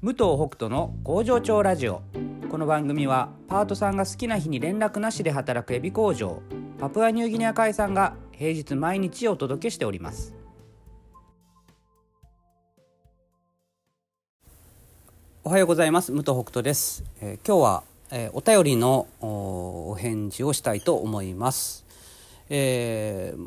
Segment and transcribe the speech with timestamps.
[0.00, 2.02] 武藤北斗の工場長ラジオ。
[2.48, 6.40] この番組はパートさんが好きな日に連絡なしで働くエビ工場
[6.78, 10.34] パプアニューギニア海さんが平日毎日お届けしております。
[15.42, 16.12] おはようございます。
[16.12, 21.84] 武藤北斗です、えー今日は、えーお便りのおお返事をしたいと思います。
[22.48, 23.46] えー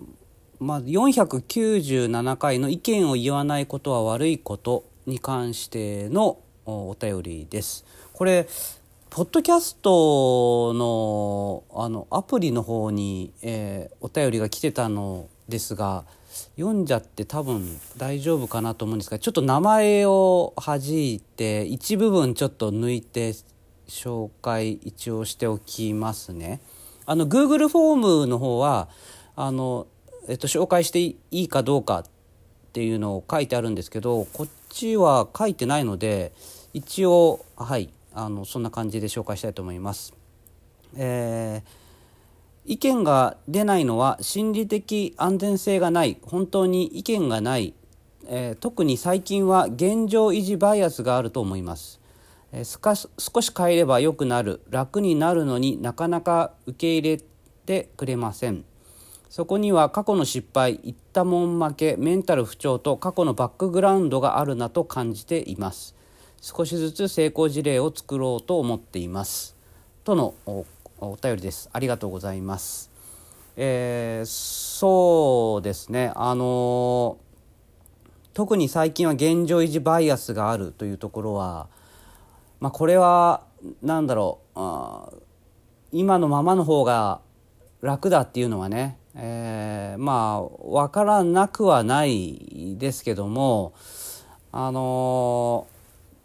[0.59, 4.90] まあ、497回の意見を言わないことは悪いこと。
[5.05, 7.85] に関してのお便りです。
[8.13, 8.47] これ
[9.09, 16.05] ポッドキャストのあのアプリの方に、えーお便りが来てたのですが
[16.57, 23.33] 読んじゃって多分大丈夫かなと思うんですがちょっと名前を弾いて一部分ちょっと抜いて
[23.87, 26.61] 紹介一応しておきますね。
[27.05, 28.87] あの Google フォームの方は
[29.35, 29.87] あの、
[30.29, 32.03] えっと、紹介していいかどうかっ
[32.71, 36.31] っていうのを書いてあるんですけどこっちは書いてないので
[36.73, 40.13] 一応はいあのそんな感じで紹介したいと思います。
[40.95, 41.81] えー
[42.63, 47.73] 意見が出ないのは心理的安全性がない本当に意見がない、
[48.27, 51.99] えー特に最近は現状維持バイアスがあると思います、
[52.51, 57.23] えーすか少し変えれば良くなる楽になるのになかなか受け入れ
[57.65, 58.63] てくれません
[59.31, 65.95] そこには過去の失敗言ったもん負けメンタル不調と過去のバックグラウンドがあるなと感じています。
[66.41, 69.55] 少しずつ成功事例を作ろうと思っています。
[70.03, 70.65] とのお
[70.99, 71.69] お便りです。
[71.71, 72.91] ありがとうございます。
[73.55, 76.11] えーそうですね。
[76.13, 77.17] あの
[78.33, 81.69] 特に最近は現状維持バイアスがあるというところは
[82.59, 83.45] まあこれは
[83.81, 85.09] なんだろうあ
[85.93, 87.21] 今のままの方が
[87.79, 93.73] 楽だっていうのはね、えーまあ分からなくはないですけども
[94.51, 95.81] あのー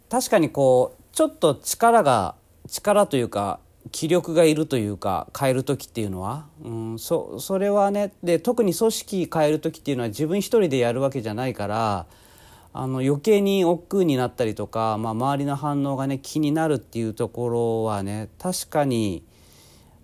[0.09, 2.35] 確かにこうちょっと力が
[2.67, 3.59] 力というか
[3.91, 12.05] 気力がいるというか変える時っていうのは、うん、そそれはねで特に組織変える時っていうのは自分一人でやるわけじゃないから
[12.73, 19.23] あの余計に億劫になったりとか、まあ、周りの反応がね気になるっていうところはね確かに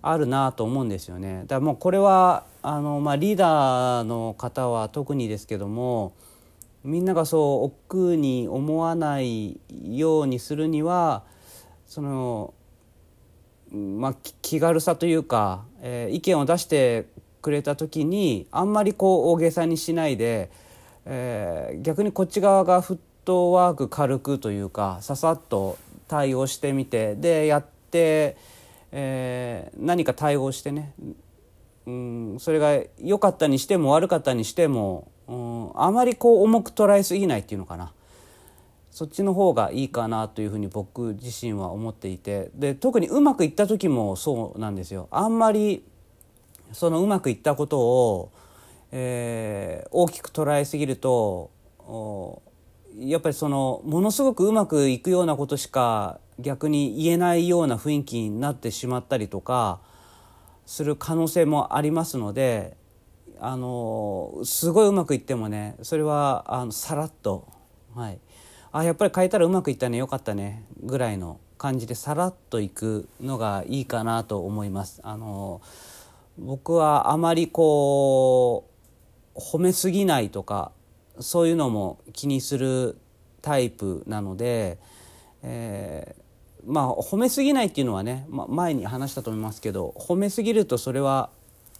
[0.02, 1.42] あるなと思うんですよね。
[1.44, 6.14] だからもうこれはあの、まあ、リーダーの方は特にですけども
[6.84, 11.24] みんながそう億劫に思わないようにするには
[11.88, 12.54] その、
[13.72, 17.06] まあ、気軽さというか、えー意見を出して
[17.42, 20.50] くれた時にあんまりこう大げさにしないで、
[21.06, 28.38] えー逆にこっち側がフットワーク軽くというかささっと対応してみてでやって、
[28.92, 30.94] えー何か対応してね
[31.86, 37.92] うん、それが良かったにしても悪かったにしても、うん、あまりこう重く捉えすぎないっていうのかな。
[38.92, 42.52] そっちの方がいいかなというふうに僕自身は思っていて。
[42.54, 45.08] で特にうまくいった時もそうなんですよ。
[45.10, 45.84] あんまり
[46.72, 48.32] そのうまくいったことを、
[48.92, 51.52] えー大きく捉えすぎると
[52.98, 59.82] やっぱりそのものすごくうまくいくようなことしか逆に言えないような雰囲気になってしまったりとか
[60.66, 62.78] する可能性もありますので
[63.40, 67.48] あのすごいうまくいってもねそれはあのさらっと、
[67.96, 68.20] はい、
[68.72, 75.02] あやっぱり変えたらうまくいったねよかったねぐらいの感じでさらっといくのがいいかなと思います。
[75.04, 75.62] あの
[76.38, 78.70] 僕はあまりこ
[79.36, 80.72] う褒めすぎないとか
[81.20, 82.98] そういうのも気にする
[83.42, 84.80] タイプなので、
[85.44, 86.23] えー
[86.66, 91.30] まあ褒めすぎないっていうのはね、ま、前に話したと思いますけど褒めすぎるとそれは、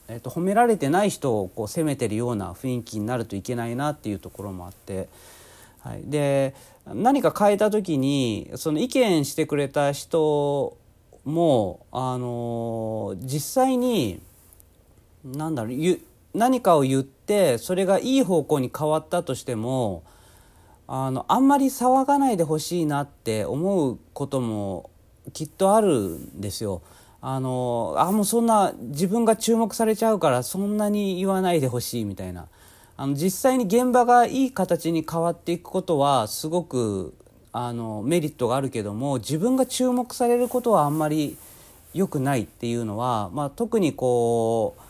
[0.08, 5.08] えー、と褒められてない人をこう責めてるような雰囲気になるといけないなっていうところもあって、
[5.80, 6.56] はい、で
[6.88, 10.78] 何か変えた時にその意見してくれた人
[11.24, 14.20] も、あの実際に
[15.24, 16.00] なんだろう
[16.34, 20.04] 何かを言ってそれがいい方向に変わったとしても
[20.88, 24.90] あのあんまり騒がないでほしいなって思うことも
[25.34, 26.82] きっとあるんですよ。
[27.22, 32.48] あのあもうそんな自分が注目されちゃうからそんなに言わないでほしいみたいな
[32.98, 37.14] あの実際に現場がいい形に変わっていくことはすごく
[37.54, 41.38] あのメリットがあるけども自分が注目されることはあんまり
[41.94, 44.82] 良くないっていうのは、まあ、特にこう、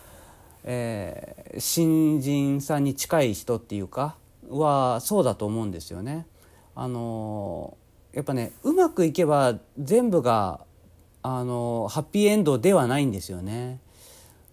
[0.63, 4.15] えー新人さんに近い人っていうか
[4.59, 6.27] はそうだと思うんですよね。
[6.75, 7.77] あの
[8.13, 10.61] やっぱねうまくいけば全部が
[11.21, 13.79] あのハッピーエンドではないんですよね。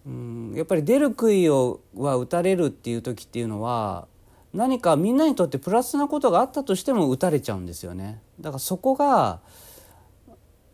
[0.05, 4.07] うんやっぱり出る杭をは打たれるっていう時っていうのは
[4.53, 8.21] 何かみんなにとってプラスなことがあったとしても打たれちゃうんですよね。
[8.39, 9.39] だからそこが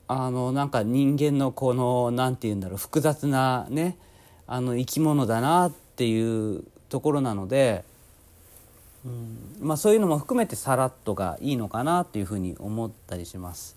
[0.08, 3.98] あのなんか人間のこの何て言うんだろう複雑なね
[4.48, 7.84] あの生き物だなっていうところなので、
[9.06, 13.76] うんまあ、そういうのも含めてさらっとがいいのかなっていうふうに思ったりします。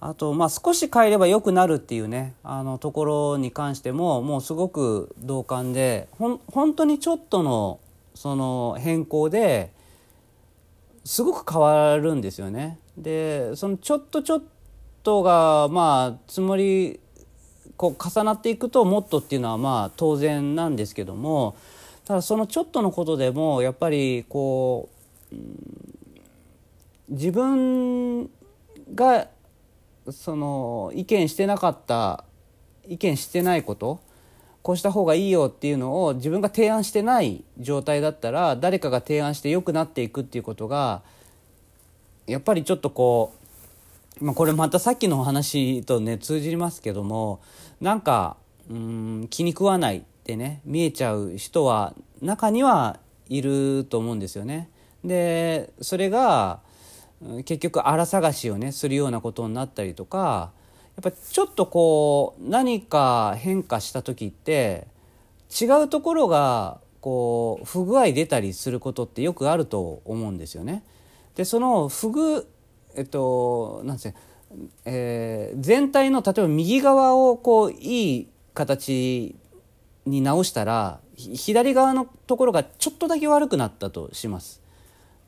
[0.00, 7.78] あと、まあ、少し変えれば良くなるっていうねあのところに関してももうすごく同感でほ本当にちょっとの
[8.14, 9.70] その変更で
[11.04, 12.78] すごく変わるんですよね。
[12.96, 14.42] でそのちょっとちょっ
[15.04, 16.98] とがまあつもり
[17.76, 21.56] こう重なっていくともっとっていうのはまあ当然なんですけども
[22.04, 24.88] ただそのちょっとのことでもやっぱりこ
[25.32, 25.36] う
[27.08, 28.28] 自分
[28.94, 29.28] が
[30.10, 32.24] その意見してなかった
[32.88, 34.00] 意見してないこと
[34.62, 41.02] こうした方がいいよっていうのを自分が提案してない状態だったら誰かが提案して良くなっていくっていうことが
[42.26, 43.34] やっぱりちょっとこ
[44.20, 47.40] う、まあ、これまたさっきのお話とね通じますけども
[47.80, 48.36] なんか
[48.70, 50.04] うん気に食わない。
[50.22, 54.70] ってね見えちゃう人は中にはいると思うんですよね。
[55.04, 56.60] でそれが
[57.44, 60.52] 結局荒探しをねするようなことになったりとか
[60.96, 64.86] やっぱちょっとこう何か変化した時って
[65.60, 70.84] 違うところがこう不具合出たりすることってよくあると思うんですよね。
[71.34, 72.46] でその不具
[72.94, 74.14] えっとなんです
[74.84, 79.34] えー、全体の例えば右側をこういい形
[80.06, 84.60] に直したら左側のところがちょっとだけ悪くなったとします。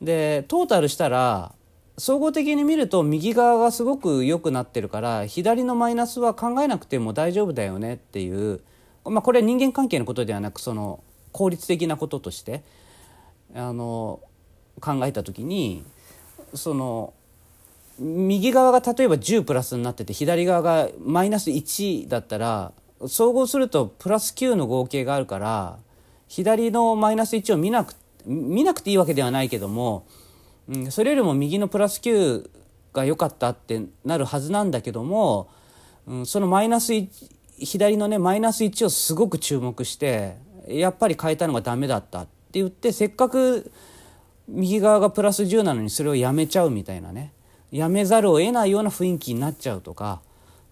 [0.01, 1.53] でトータルしたら
[1.97, 8.59] 総合的に見ると右側がすごく良くなってるから左のマイナスは考えなくても大丈夫だよねっていう、
[9.05, 12.63] まあ、これは人間関係のことではなくその効率的なこととして
[13.53, 14.19] あの
[14.81, 15.85] 考えた時に
[16.53, 17.13] その
[17.97, 22.73] 右側が例えば10プラスになってて左側がマイナス1だったら
[23.07, 25.77] 総合するとプラス9の合計があるから
[26.27, 27.93] 左のマイナス1を見なく
[28.25, 30.07] 見なくていいわけではないけども
[30.67, 32.49] うん、それよりも右のプラス9
[32.93, 35.49] が良かったってなるはずなんだけども、
[36.07, 37.07] うん、そのマイナス1
[37.57, 40.37] 左のねマイナス1をすごく注目して
[40.67, 43.71] やっぱり変えたのがダメだったって言ってせっかく
[44.47, 47.31] 右側がプラス10なのにそれをやめちゃうみたいなね
[47.71, 50.21] やめざるを得ないような雰囲気になっちゃうとか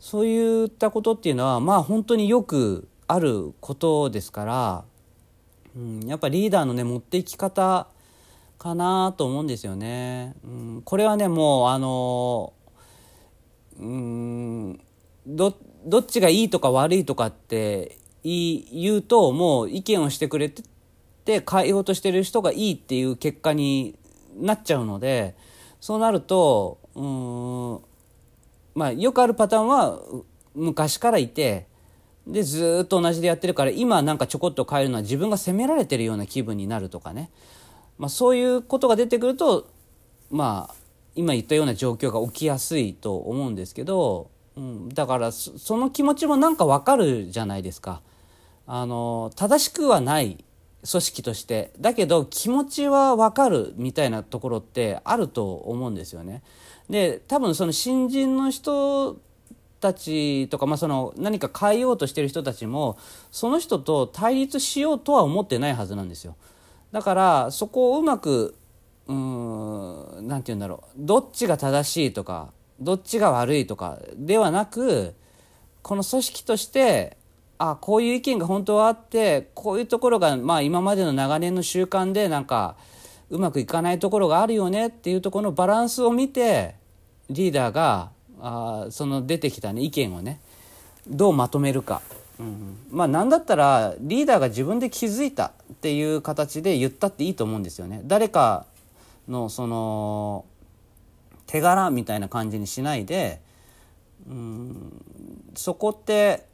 [0.04, 4.84] そういったことっていうのはまあ本当によくあることですから、
[5.78, 7.88] うん、やっぱリーダーのね持っていき方
[8.58, 10.36] かなと思うんですよね。
[10.44, 12.52] うん、これはねもうあの
[13.80, 14.82] うん
[15.26, 15.56] ど
[15.86, 20.64] どっちがいいとか悪いとかって言うともう意見をしてくれて
[21.24, 23.98] て変えようとしてる人がいいっていう結果に
[24.36, 25.34] なっちゃうので
[25.80, 27.02] そうなるとう
[27.88, 27.93] ん
[28.76, 30.00] まあよくあるパターンは
[30.56, 31.68] 昔からいて
[32.28, 37.30] でずっと同じでやってるから今なんかちょこっと変えるのは自分が責められてるような気分になるとかね
[37.98, 39.70] まあ、そういうことが出てくると
[40.32, 40.76] まあ
[41.16, 48.02] 今言ったような状況が起きやすいと思うんですけど、うん、だからその気持ちもなんかわかるじゃないですか。
[48.66, 50.44] あの正しくはない
[50.90, 56.42] 組織としてだけど気持ちはわかるみたいなところってあると思うんですよね。
[56.90, 59.18] で多分その新人の人
[59.80, 62.98] たちとか、まあ、その何か変えようとしてる人たちも
[63.32, 66.36] その人と対立しようとは思ってないはずなんですよ。
[66.92, 68.56] だからそこをうまく
[69.08, 75.14] うん何て言うんだろうどっちが正しいとかどっちが悪いとかではなく
[75.82, 77.18] この組織として
[77.58, 82.76] あこういう意見が本当はあってこういうところが、まあ、今までの長年の習慣でなんか
[83.30, 86.76] うまくいかないところがあるよねっていうところのバランスを見て
[87.30, 90.40] リーダーがあその出てきた、ね、意見をね
[91.08, 92.02] どうまとめるか
[92.40, 98.02] うん、まあ何だったらリーダーが自分で気づいたっていう形で言ったっていいと思うんですよね。
[98.06, 98.66] 誰か
[99.28, 100.46] のその
[101.46, 103.40] 手柄みたいな感じにしないで、
[104.28, 105.04] うん、
[105.56, 106.46] そこって、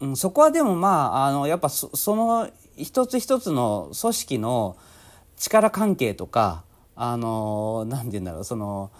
[0.00, 4.76] うん、そこはでもまああのやっぱその一つ一つの組織の
[5.36, 6.64] 力関係とか
[6.94, 8.90] あの何て言うんだろうその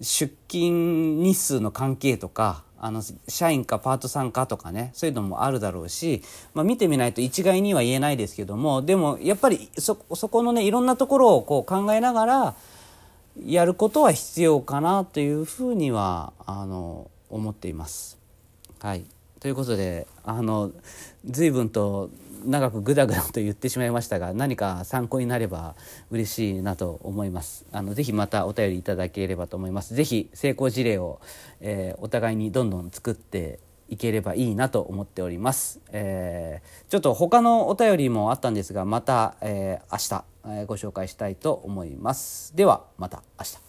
[0.00, 6.22] 出勤日数の関係とかあの社員かパートさんかとかねそういうのもあるだろうし、
[6.52, 12.54] まあ、見てみないと一概には言えないですけどもでもやっぱりそそこのねいろんなところをこう考えながら
[13.42, 18.18] やることは必要かなというふうにはあの思っています。
[18.80, 19.04] はい、
[19.44, 20.72] ということであの
[21.26, 22.08] 随分と
[22.46, 25.74] 長くグダグダと言ってしまいましたが何か参考になれば
[26.10, 27.66] 嬉しいなと思います。
[27.70, 29.92] あのぜひまたお便りいただければと思います。
[29.92, 31.20] ぜひ成功事例を、
[31.60, 33.60] えー、お互いにどんどん作って
[33.90, 40.24] いければいいなと思っております、えー、ちょっと他のお便りもあったんですがまた、えー、明日、
[40.58, 42.56] えー、ご紹介したいと思います。
[42.56, 43.63] ではまた明日。